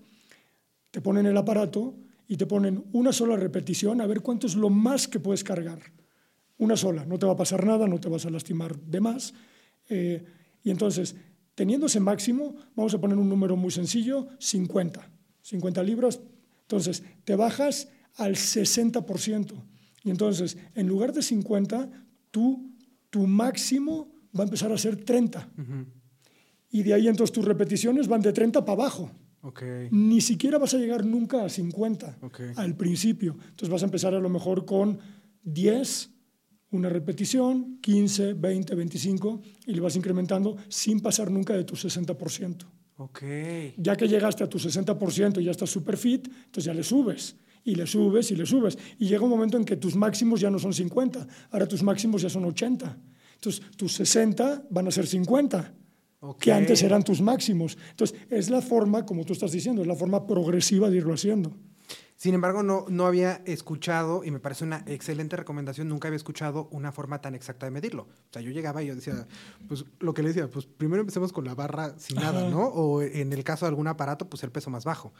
[0.91, 1.95] te ponen el aparato
[2.27, 5.79] y te ponen una sola repetición a ver cuánto es lo más que puedes cargar.
[6.57, 9.33] Una sola, no te va a pasar nada, no te vas a lastimar de más.
[9.87, 10.21] Eh,
[10.63, 11.15] y entonces,
[11.55, 15.09] teniendo ese máximo, vamos a poner un número muy sencillo, 50.
[15.43, 16.19] 50 libras.
[16.63, 19.63] Entonces, te bajas al 60%.
[20.03, 21.89] Y entonces, en lugar de 50,
[22.31, 22.76] tú,
[23.09, 25.49] tu máximo va a empezar a ser 30.
[26.69, 29.11] Y de ahí entonces tus repeticiones van de 30 para abajo.
[29.41, 29.63] Ok.
[29.91, 32.41] Ni siquiera vas a llegar nunca a 50 Ok.
[32.55, 33.33] al principio.
[33.39, 34.99] Entonces vas a empezar a lo mejor con
[35.43, 36.09] 10,
[36.71, 42.65] una repetición, 15, 20, 25 y le vas incrementando sin pasar nunca de tu 60%.
[42.97, 43.23] Ok.
[43.77, 47.35] Ya que llegaste a tu 60% y ya estás super fit, entonces ya le subes
[47.67, 48.77] y le subes y le subes.
[48.97, 52.21] Y llega un momento en que tus máximos ya no son 50, ahora tus máximos
[52.21, 52.97] ya son 80.
[53.35, 55.73] Entonces tus 60 van a ser 50
[56.21, 56.39] Ok.
[56.39, 57.77] que antes eran tus máximos.
[57.91, 61.53] Entonces, es la forma, como tú estás diciendo, es la forma progresiva de irlo haciendo.
[62.15, 66.67] Sin embargo, no, no había escuchado, y me parece una excelente recomendación, nunca había escuchado
[66.71, 68.03] una forma tan exacta de medirlo.
[68.03, 69.27] O sea, yo llegaba y yo decía,
[69.67, 72.49] pues lo que le decía, pues primero empecemos con la barra sin nada, Ajá.
[72.49, 72.65] ¿no?
[72.69, 75.13] O en el caso de algún aparato, pues el peso más bajo.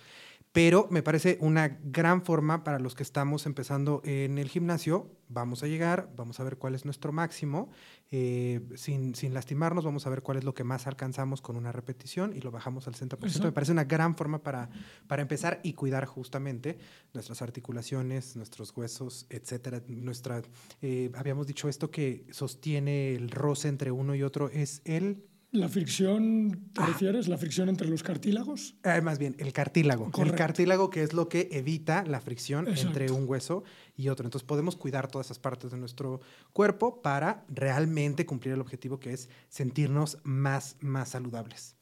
[0.57, 5.11] Pero me parece una gran forma para los que estamos empezando en el gimnasio.
[5.29, 7.69] Vamos a llegar, vamos a ver cuál es nuestro máximo.
[8.09, 11.71] eh, sin, sin lastimarnos, vamos a ver cuál es lo que más alcanzamos con una
[11.71, 13.19] repetición y lo bajamos al 60%.
[13.21, 13.53] Me Exacto.
[13.53, 14.69] parece una gran forma para,
[15.07, 16.79] para empezar y cuidar justamente
[17.13, 19.83] nuestras articulaciones, nuestros huesos, etcétera.
[19.87, 20.41] Nuestra,
[20.81, 25.69] eh, habíamos dicho esto que sostiene el roce entre uno y otro es el, ¿La
[25.69, 26.87] fricción, te Ah.
[26.87, 27.27] refieres?
[27.29, 28.75] ¿La fricción entre los cartílagos?
[28.83, 30.11] eh, más bien, el cartílago.
[30.17, 33.63] El cartílago que es lo que evita la fricción entre un hueso
[33.95, 34.25] y otro.
[34.27, 36.19] Entonces podemos cuidar todas esas partes de nuestro
[36.51, 41.75] cuerpo para realmente cumplir el objetivo que es sentirnos más, más saludables.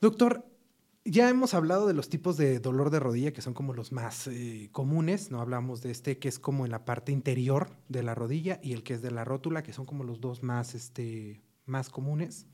[0.00, 0.44] Doctor,
[1.06, 4.26] Ya hemos hablado de los tipos de dolor de rodilla que son como los más
[4.26, 8.14] eh, comunes, no hablamos de este que es como en la parte interior de la
[8.14, 11.42] rodilla y el que es de la rótula, que son como los dos más, este,
[11.66, 12.46] más comunes.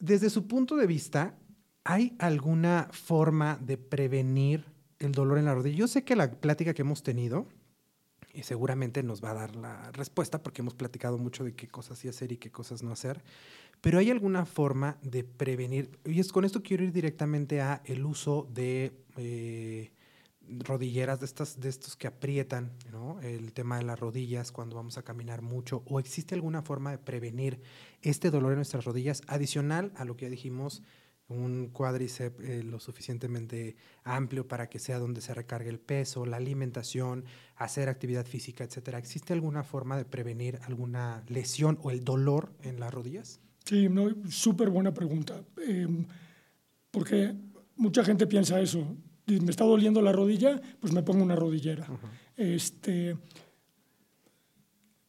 [0.00, 1.38] Desde su punto de vista,
[1.84, 4.64] ¿hay alguna forma de prevenir
[4.98, 5.76] el dolor en la rodilla?
[5.76, 7.46] Yo sé que la plática que hemos tenido
[8.32, 11.98] y seguramente nos va a dar la respuesta porque hemos platicado mucho de qué cosas
[11.98, 13.22] sí hacer y qué cosas no hacer.
[13.82, 18.06] Pero hay alguna forma de prevenir, y es con esto quiero ir directamente a el
[18.06, 19.90] uso de eh,
[20.58, 23.20] rodilleras de estas, de estos que aprietan, ¿no?
[23.20, 26.98] El tema de las rodillas cuando vamos a caminar mucho, o existe alguna forma de
[26.98, 27.60] prevenir
[28.02, 30.82] este dolor en nuestras rodillas adicional a lo que ya dijimos
[31.30, 36.36] un cuádriceps eh, lo suficientemente amplio para que sea donde se recargue el peso, la
[36.36, 38.98] alimentación, hacer actividad física, etcétera.
[38.98, 43.40] ¿Existe alguna forma de prevenir alguna lesión o el dolor en las rodillas?
[43.64, 45.44] Sí, no, súper buena pregunta.
[45.64, 46.04] Em,
[46.90, 47.34] porque
[47.76, 48.96] mucha gente piensa eso.
[49.38, 51.86] Me está doliendo la rodilla, pues me pongo una rodillera.
[52.36, 53.16] este,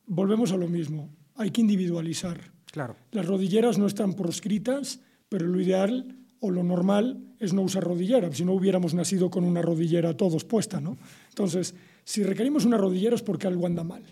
[0.05, 1.09] volvemos a lo mismo.
[1.35, 2.51] Hay que individualizar.
[2.71, 2.95] Claro.
[3.11, 4.99] Las rodilleras no están proscritas
[5.31, 9.45] pero lo ideal o lo normal es no usar rodillera, si no hubiéramos nacido con
[9.45, 10.97] una rodillera todos puesta, ¿no?
[11.29, 14.03] Entonces, si requerimos una rodillera es porque algo anda mal.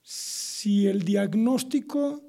[0.00, 2.22] Si el diagnóstico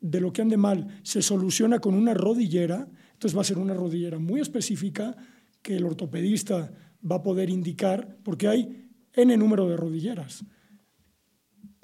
[0.00, 3.74] de lo que ande mal se soluciona con una rodillera, entonces va a ser una
[3.74, 5.14] rodillera muy específica
[5.62, 6.72] que el ortopedista
[7.10, 10.44] va a poder indicar, porque hay N número de rodilleras.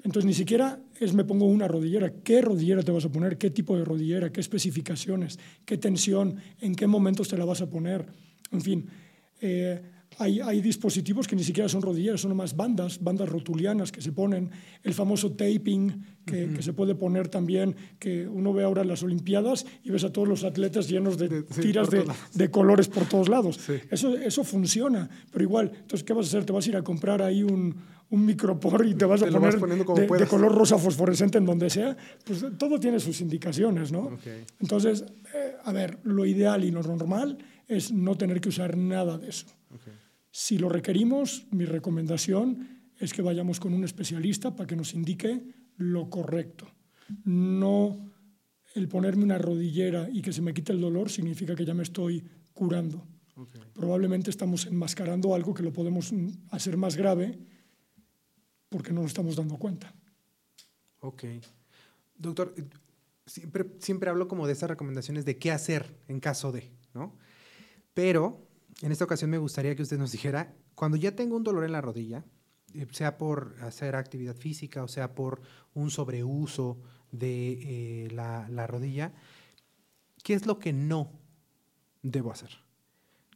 [0.03, 2.13] Entonces, ni siquiera es me pongo una rodillera.
[2.23, 3.37] ¿Qué rodillera te vas a poner?
[3.37, 4.31] ¿Qué tipo de rodillera?
[4.31, 5.39] ¿Qué especificaciones?
[5.65, 6.37] ¿Qué tensión?
[6.61, 8.05] ¿En qué momentos te la vas a poner?
[8.51, 8.87] En fin,
[9.41, 9.81] eh,
[10.17, 14.49] hay, dispositivos que ni siquiera son rodilleras, son más bandas, bandas rotulianas que se ponen,
[14.83, 19.65] el famoso taping que, se puede poner también, que uno ve ahora en las Olimpiadas
[19.83, 23.59] y ves a todos los atletas llenos de, tiras de, colores por todos lados.
[23.89, 26.45] Eso, eso funciona, pero igual, entonces, ¿qué vas a hacer?
[26.45, 27.75] ¿Te vas a ir a comprar ahí un,
[28.09, 31.95] un micropor y te vas a poner de, color rosa fosforescente en donde sea?
[32.23, 34.17] Pues todo tiene sus indicaciones, ¿no?
[34.59, 39.17] Entonces, eh, a ver, lo ideal y lo normal es no tener que usar nada
[39.17, 39.47] de eso.
[40.37, 45.41] Si lo requerimos, mi recomendación es que vayamos con un especialista para que nos indique
[45.77, 46.67] lo correcto.
[47.23, 48.11] No
[48.73, 51.83] el ponerme una rodillera y que se me quite el dolor significa que ya me
[51.83, 52.21] estoy
[52.51, 53.07] curando.
[53.73, 56.13] Probablemente estamos enmascarando algo que lo podemos
[56.49, 57.39] hacer más grave
[58.67, 59.95] porque no nos estamos dando cuenta.
[60.99, 61.23] Ok.
[62.17, 62.53] Doctor,
[63.25, 67.17] siempre, siempre hablo como de esas recomendaciones de qué hacer en caso de, ¿no?
[67.93, 68.45] Pero
[68.81, 71.71] en esta ocasión me gustaría que usted nos dijera, cuando ya tengo un dolor en
[71.71, 72.25] la rodilla,
[72.73, 75.41] eh, sea por hacer actividad física o sea por
[75.73, 79.13] un sobreuso de eh, la, rodilla,
[80.23, 81.11] ¿qué es lo que no
[82.01, 82.49] debo hacer?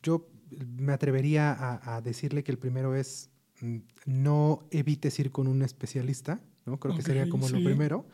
[0.04, 1.56] Yo me atrevería
[1.96, 3.30] a, decirle que el primero es
[3.62, 6.80] mm, no evites ir con un especialista, ¿no?
[6.80, 8.08] Creo que sería como lo primero.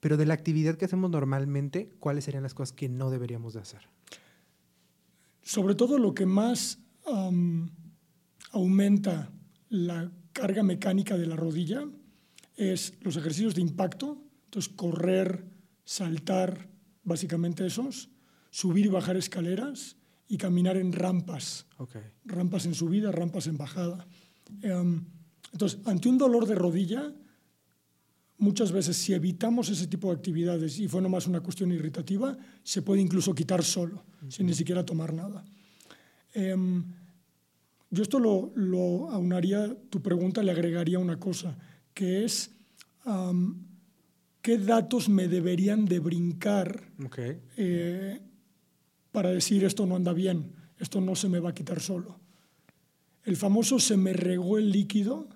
[0.00, 3.60] Pero de la actividad que hacemos normalmente, ¿cuáles serían las cosas que no deberíamos de
[3.60, 3.88] hacer?
[5.50, 6.78] Sobre todo lo que más
[8.52, 9.32] aumenta
[9.68, 11.88] la carga mecánica de la rodilla
[12.54, 15.44] es los ejercicios de impacto, entonces correr,
[15.82, 16.68] saltar,
[17.02, 18.10] básicamente esos,
[18.50, 19.96] subir y bajar escaleras
[20.28, 21.66] y caminar en rampas,
[22.24, 24.06] rampas en subida, rampas en bajada.
[24.62, 27.12] entonces, ante un dolor de rodilla,
[28.40, 32.82] muchas veces si evitamos ese tipo de actividades y fue nomás una cuestión irritativa, se
[32.82, 35.44] puede incluso quitar solo, sin ni siquiera tomar nada.
[36.34, 36.84] Em,
[37.90, 41.56] yo esto lo, lo, aunaría, tu pregunta le agregaría una cosa,
[41.92, 42.50] que es
[44.42, 46.82] qué datos me deberían de brincar
[47.56, 48.20] eh,
[49.12, 52.18] para decir esto no anda bien, esto no se me va a quitar solo.
[53.24, 55.28] El famoso se me regó el líquido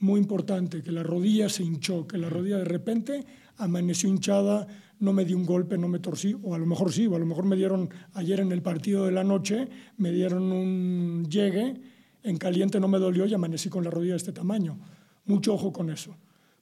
[0.00, 3.24] muy importante, que la rodilla se hinchó, que la rodilla de repente
[3.56, 4.66] amaneció hinchada,
[4.98, 7.18] no me di un golpe, no me torcí, o a lo mejor sí, o a
[7.18, 11.80] lo mejor me dieron ayer en el partido de la noche, me dieron un llegue,
[12.22, 14.78] en caliente no me dolió y amanecí con la rodilla de este tamaño.
[15.26, 16.16] Mucho ojo con eso,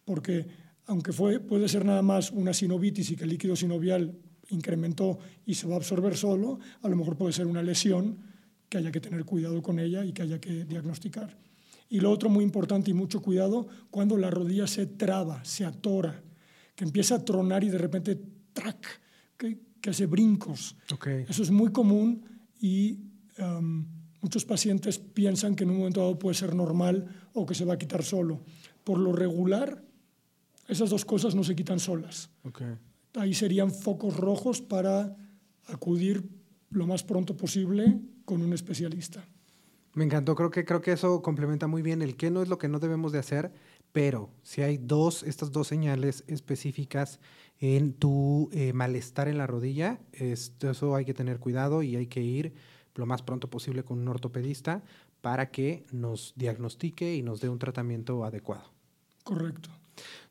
[0.04, 0.46] porque
[0.86, 4.14] aunque fue, puede ser nada más una sinovitis y que el líquido sinovial
[4.50, 8.18] incrementó y se va a absorber solo, a lo mejor puede ser una lesión
[8.68, 11.47] que haya que tener cuidado con ella y que haya que diagnosticar.
[11.88, 16.22] Y lo otro muy importante y mucho cuidado, cuando la rodilla se traba, se atora,
[16.74, 18.20] que empieza a tronar y de repente,
[18.52, 18.86] ¡trac!,
[19.36, 20.76] que, hace brincos.
[21.28, 22.22] Eso es muy común
[22.60, 22.98] y
[23.38, 23.86] um,
[24.20, 27.74] muchos pacientes piensan que en un momento dado puede ser normal o que se va
[27.74, 28.42] a quitar solo.
[28.84, 29.82] Por lo regular,
[30.66, 32.28] esas dos cosas no se quitan solas.
[33.14, 35.16] Ahí serían focos rojos para
[35.66, 36.28] acudir
[36.70, 39.26] lo más pronto posible con un especialista.
[39.94, 42.58] Me encantó, creo que, creo que eso complementa muy bien el qué no es lo
[42.58, 43.52] que no debemos de hacer,
[43.92, 47.20] pero si hay dos, estas dos señales específicas
[47.58, 52.20] en tu eh, malestar en la rodilla, eso hay que tener cuidado y hay que
[52.20, 52.54] ir
[52.94, 54.82] lo más pronto posible con un ortopedista
[55.20, 58.72] para que nos diagnostique y nos dé un tratamiento adecuado.
[59.24, 59.70] Correcto.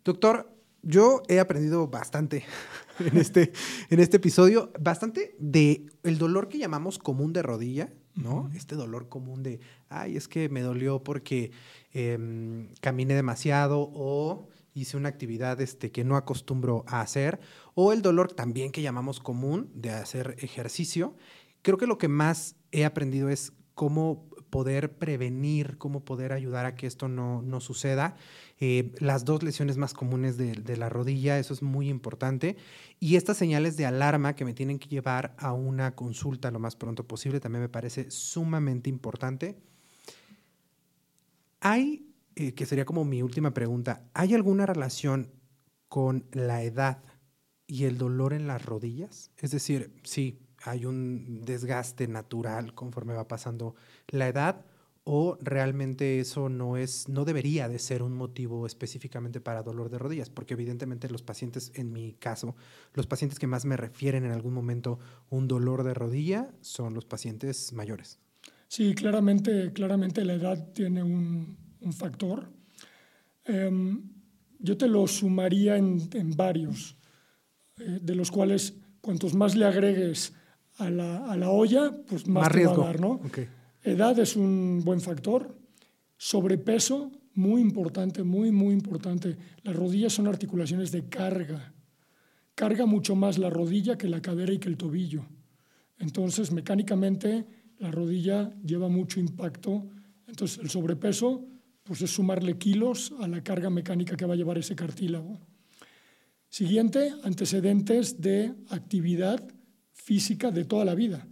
[0.04, 0.50] Doctor,
[0.82, 2.46] yo he aprendido bastante
[3.00, 3.52] en este,
[3.90, 8.50] en este episodio, bastante de el dolor que llamamos común de rodilla, ¿no?
[8.56, 11.52] Este dolor común de, ay, es que me dolió porque
[11.94, 17.40] em, caminé demasiado o hice una actividad este, que no acostumbro a hacer,
[17.74, 21.16] o el dolor también que llamamos común de hacer ejercicio.
[21.62, 26.76] Creo que lo que más he aprendido es cómo poder prevenir, cómo poder ayudar a
[26.76, 28.16] que esto no, no suceda.
[28.60, 32.58] Eh, las dos lesiones más comunes de, la rodilla, eso es muy importante.
[33.00, 36.76] Y estas señales de alarma que me tienen que llevar a una consulta lo más
[36.76, 39.58] pronto posible también me parece sumamente importante.
[41.60, 45.32] Hay, eh, que sería como mi última pregunta, ¿hay alguna relación
[45.88, 47.04] con la edad
[47.68, 49.32] y el dolor en las rodillas?
[49.38, 53.76] Es decir, sí, hay un desgaste natural conforme va pasando
[54.08, 54.66] la edad
[55.10, 59.98] o realmente eso no es no debería de ser un motivo específicamente para dolor de
[59.98, 62.58] rodillas, porque evidentemente los pacientes en mi caso,
[62.94, 65.00] los pacientes que más me refieren en algún momento
[65.30, 68.20] un dolor de rodilla son los pacientes mayores.
[68.68, 71.56] Sí, claramente, claramente la edad tiene un,
[71.94, 72.52] factor.
[73.46, 74.04] Em,
[74.60, 76.98] yo te lo sumaría en, varios,
[77.78, 80.34] eh, de los cuales cuantos más le agregues
[80.78, 83.20] a la, olla, pues más, te va a dar, ¿no?
[83.84, 85.58] Edad es un buen factor.
[86.18, 89.38] Sobrepeso, muy importante, muy, muy importante.
[89.64, 91.74] Las rodillas son articulaciones de carga.
[92.56, 95.26] Carga mucho más la rodilla que la cadera y que el tobillo.
[96.00, 97.46] Entonces, mecánicamente,
[97.78, 99.88] la rodilla lleva mucho impacto.
[100.28, 101.46] Entonces, el sobrepeso,
[101.84, 105.40] pues es sumarle kilos a la carga mecánica que va a llevar ese cartílago.
[106.50, 109.48] Siguiente, antecedentes de actividad
[109.98, 111.28] física de toda la vida.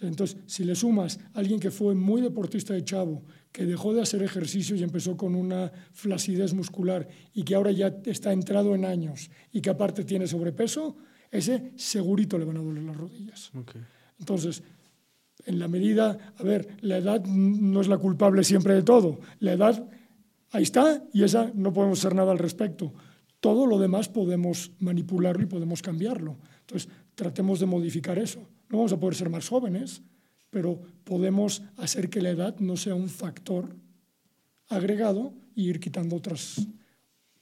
[0.00, 4.02] entonces, si le sumas a alguien que fue muy deportista de chavo, que dejó de
[4.02, 8.84] hacer ejercicio y empezó con una flacidez muscular y que ahora ya está entrado en
[8.84, 10.96] años y que aparte tiene sobrepeso,
[11.30, 13.50] ese segurito le van a doler las rodillas.
[14.18, 14.62] Entonces,
[15.44, 19.18] en la medida, a ver, la edad no es la culpable siempre de todo.
[19.40, 19.88] La edad,
[20.50, 22.94] ahí está, y esa no podemos hacer nada al respecto.
[23.40, 26.38] Todo lo demás podemos manipularlo y podemos cambiarlo.
[26.60, 28.40] Entonces, tratemos de modificar eso.
[28.68, 30.02] No vamos a poder ser más jóvenes,
[30.50, 33.74] pero podemos hacer que la edad no sea un factor
[34.68, 36.66] agregado y ir quitando otros,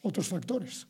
[0.03, 0.87] otros factores.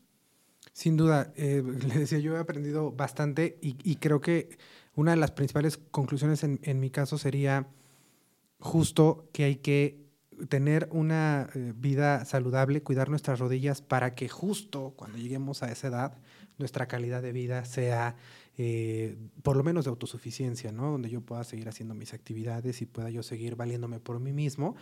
[0.73, 4.59] Sin duda, eh, le decía, yo he aprendido bastante y, creo que
[4.95, 7.69] una de las principales conclusiones en, en, mi caso sería
[8.59, 10.01] justo que hay que
[10.49, 15.89] tener una eh, vida saludable, cuidar nuestras rodillas para que justo cuando lleguemos a esa
[15.89, 16.19] edad,
[16.59, 18.17] nuestra calidad de vida sea
[18.63, 20.91] eh, por lo menos de autosuficiencia, ¿no?
[20.91, 24.77] Donde yo pueda seguir haciendo mis actividades y pueda yo seguir valiéndome por mí mismo,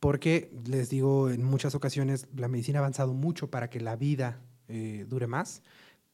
[0.00, 4.40] porque les digo, en muchas ocasiones la medicina ha avanzado mucho para que la vida
[4.68, 5.62] eh, dure más,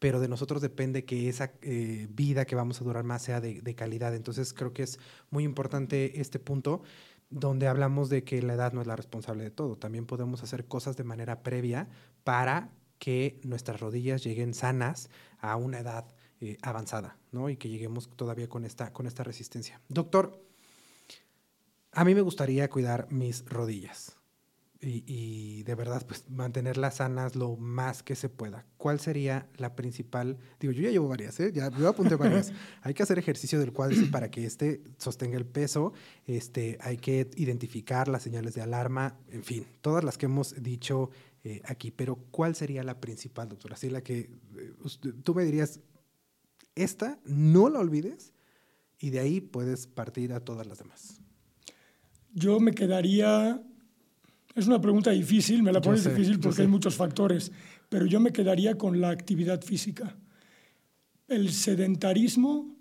[0.01, 3.61] pero de nosotros depende que esa eh, vida que vamos a durar más sea de,
[3.61, 4.13] de, calidad.
[4.13, 4.99] Entonces creo que es
[5.31, 6.83] muy importante este punto
[7.31, 9.77] donde hablamos de que la edad no es la responsable de todo.
[9.77, 11.89] También podemos hacer cosas de manera previa
[12.25, 16.07] para que nuestras rodillas lleguen sanas a una edad
[16.41, 17.49] eh, avanzada, ¿no?
[17.49, 19.81] Y que lleguemos todavía con esta, con esta resistencia.
[19.89, 20.41] Doctor,
[21.93, 24.17] a mí me gustaría cuidar mis rodillas
[24.87, 28.67] y, de verdad, pues mantenerlas sanas lo más que se pueda.
[28.77, 30.37] ¿Cuál sería la principal?
[30.61, 31.53] Digo, yo ya llevo varias, ¿eh?
[31.53, 32.53] Ya yo apunté varias.
[32.83, 35.93] hay que hacer ejercicio del cuádriceps para que este sostenga el peso.
[36.27, 41.11] Este, hay que identificar las señales de alarma, en fin, todas las que hemos dicho
[41.45, 41.91] eh, aquí.
[41.91, 43.75] Pero, ¿cuál sería la principal, doctora?
[43.75, 44.19] Así la que
[44.59, 44.73] eh,
[45.23, 45.81] tú me dirías,
[46.75, 48.33] esta no la olvides
[48.99, 51.21] y de ahí puedes partir a todas las demás.
[52.33, 53.63] Yo me quedaría,
[54.55, 57.53] es una pregunta difícil, me la pones difícil porque hay muchos factores,
[57.89, 60.17] pero yo me quedaría con la actividad física.
[61.29, 62.77] El sedentarismo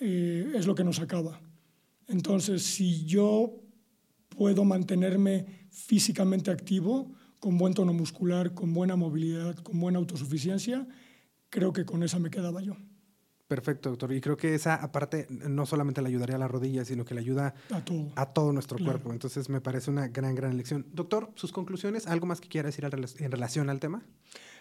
[0.00, 1.40] eh, es lo que nos acaba.
[2.08, 3.54] Entonces, si yo
[4.28, 10.86] puedo mantenerme físicamente activo, con buen tono muscular, con buena movilidad, con buena autosuficiencia,
[11.48, 12.76] creo que con esa me quedaba yo.
[13.48, 14.12] Perfecto, doctor.
[14.12, 17.20] Y creo que esa, aparte, no solamente le ayudaría a la rodilla, sino que le
[17.20, 17.54] ayuda
[18.16, 19.12] a todo, nuestro cuerpo.
[19.12, 20.86] Entonces, me parece una gran, gran lección.
[20.92, 24.02] Doctor, sus conclusiones, ¿algo más que quiera decir en relación al tema?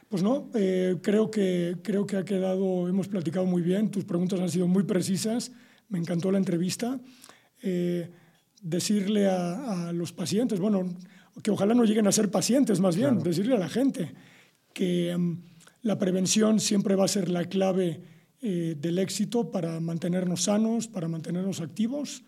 [0.08, 4.40] Pues no, eh, creo, que, creo que ha quedado, hemos platicado muy bien, tus preguntas
[4.40, 5.52] han sido muy precisas,
[5.90, 7.00] me encantó la entrevista.
[7.64, 8.12] Eh,
[8.62, 10.96] decirle a, los pacientes, bueno,
[11.42, 14.14] que ojalá no lleguen a ser pacientes más bien, decirle a la gente
[14.74, 15.42] que mm,
[15.82, 18.02] la prevención siempre va a ser la clave
[18.48, 22.24] eh, del éxito para mantenernos sanos, para mantenernos activos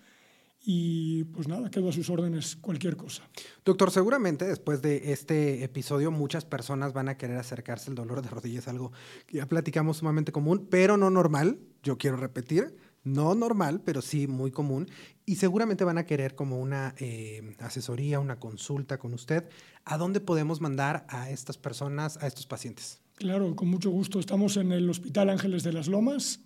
[0.66, 3.22] y pues nada, quedo a sus órdenes cualquier cosa.
[3.64, 8.30] Doctor, seguramente después de este episodio muchas personas van a querer acercarse al dolor de
[8.30, 8.92] rodillas, algo
[9.28, 14.26] que ya platicamos sumamente común, pero no normal, yo quiero repetir, no normal, pero sí
[14.26, 14.90] muy común.
[15.24, 19.48] Y seguramente van a querer como una eh, asesoría, una consulta con usted.
[19.86, 23.02] ¿A dónde podemos mandar a estas personas, a estos pacientes?
[23.18, 24.20] Claro, con mucho gusto.
[24.20, 26.40] Estamos en el Hospital Ángeles de las Lomas,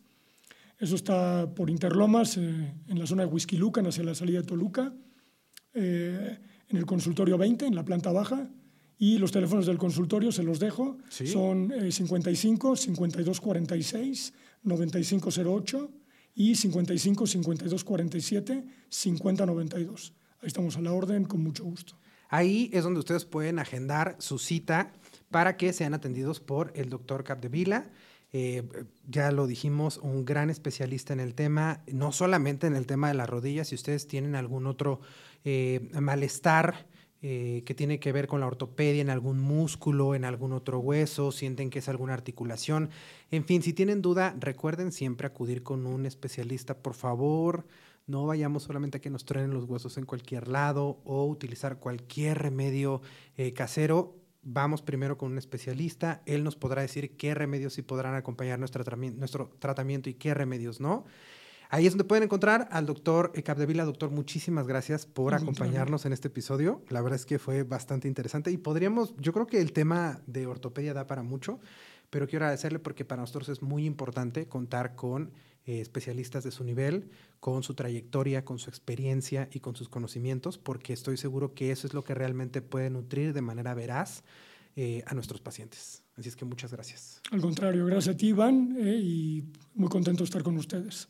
[0.80, 4.94] eso está por Interlomas, eh, en la zona de Huizquilucan, hacia la salida de Toluca,
[5.74, 8.50] eh, en el consultorio 20, en la planta baja.
[8.98, 10.98] Y los teléfonos del consultorio se los dejo.
[11.10, 15.92] Son 55 52 46 9508
[16.36, 20.14] y 55 52 47 50 92.
[20.40, 21.98] Ahí estamos a la orden con mucho gusto.
[22.30, 24.94] Ahí es donde ustedes pueden agendar su cita
[25.32, 27.90] para que sean atendidos por el doctor Capdevila.
[28.34, 28.64] Eh,
[29.08, 33.14] ya lo dijimos, un gran especialista en el tema, no solamente en el tema de
[33.14, 35.02] las rodillas, si ustedes tienen algún otro
[35.44, 36.88] eh, malestar
[37.22, 41.34] eh, que tiene que ver con la ortopedia, en algún músculo, en algún otro hueso,
[41.34, 42.90] sienten que es alguna articulación,
[43.32, 47.66] en fin, si tienen duda, recuerden siempre acudir con un especialista, por favor.
[48.08, 52.40] No vayamos solamente a que nos truenen los huesos en cualquier lado o utilizar cualquier
[52.40, 53.02] remedio
[53.54, 58.60] casero vamos primero con un especialista, él nos podrá decir qué remedios sí podrán acompañar
[58.60, 61.06] nuestro, nuestro tratamiento y qué remedios no.
[61.74, 63.86] Ahí es donde pueden encontrar al doctor Capdevila.
[63.86, 66.84] Doctor, muchísimas gracias por acompañarnos en este episodio.
[66.90, 70.48] La verdad es que fue bastante interesante y podríamos, yo creo que el tema de
[70.48, 71.62] ortopedia da para mucho,
[72.10, 75.32] pero quiero agradecerle porque para nosotros es muy importante contar con
[75.66, 80.58] eh, especialistas de su nivel, con su trayectoria, con su experiencia y con sus conocimientos,
[80.58, 84.24] porque estoy seguro que eso es lo que realmente puede nutrir de manera veraz
[84.76, 86.04] eh, a nuestros pacientes.
[86.18, 87.22] Así es que muchas gracias.
[87.30, 89.44] Al contrario, gracias a ti, Iván, eh, y
[89.76, 91.10] muy contento de estar con ustedes.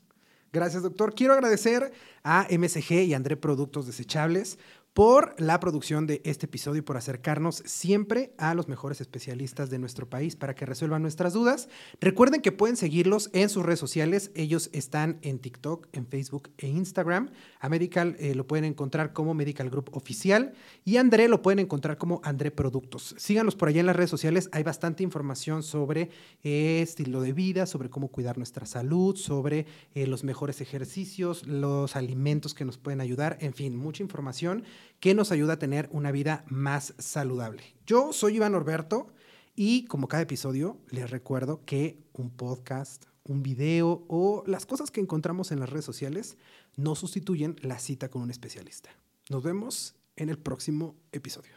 [0.53, 1.15] Gracias, doctor.
[1.15, 1.93] Quiero agradecer
[2.23, 4.59] a MSG y André Productos Desechables
[4.93, 9.79] por la producción de este episodio y por acercarnos siempre a los mejores especialistas de
[9.79, 11.69] nuestro país para que resuelvan nuestras dudas.
[12.01, 14.31] Recuerden que pueden seguirlos en sus redes sociales.
[14.35, 17.31] Ellos están en TikTok, en Facebook e Instagram.
[17.59, 21.97] A Medical eh, lo pueden encontrar como Medical Group Oficial y André lo pueden encontrar
[21.97, 23.15] como André Productos.
[23.17, 24.49] Síganos por allá en las redes sociales.
[24.51, 26.09] Hay bastante información sobre
[26.43, 29.65] eh, estilo de vida, sobre cómo cuidar nuestra salud, sobre
[29.95, 33.37] eh, los mejores ejercicios, los alimentos que nos pueden ayudar.
[33.39, 34.63] En fin, mucha información
[34.99, 37.63] que nos ayuda a tener una vida más saludable.
[37.85, 39.07] Yo soy Iván Orberto
[39.55, 45.01] y como cada episodio les recuerdo que un podcast, un video o las cosas que
[45.01, 46.37] encontramos en las redes sociales
[46.75, 48.89] no sustituyen la cita con un especialista.
[49.29, 51.53] Nos vemos en el próximo episodio.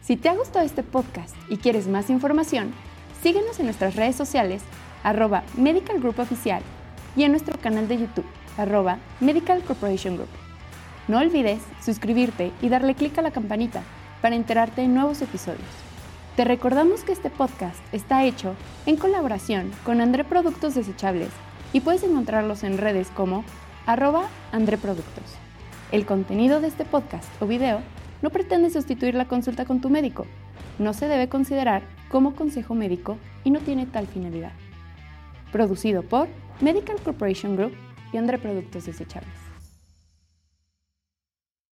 [0.00, 2.72] Si te ha gustado este podcast y quieres más información,
[3.22, 4.62] síguenos en nuestras redes sociales
[5.02, 6.62] arroba Medical Group Oficial
[7.16, 8.26] y en nuestro canal de YouTube
[8.56, 10.47] arroba Medical Corporation Group.
[11.08, 13.82] No olvides suscribirte y darle clic a la campanita
[14.20, 15.64] para enterarte de nuevos episodios.
[16.36, 18.54] Te recordamos que este podcast está hecho
[18.84, 21.30] en colaboración con André Productos Desechables
[21.72, 23.42] y puedes encontrarlos en redes como
[23.86, 25.24] arroba André Productos.
[25.92, 27.80] El contenido de este podcast o video
[28.20, 30.26] no pretende sustituir la consulta con tu médico.
[30.78, 34.52] No se debe considerar como consejo médico y no tiene tal finalidad.
[35.52, 36.28] Producido por
[36.60, 37.72] Medical Corporation Group
[38.12, 39.47] y André Productos Desechables.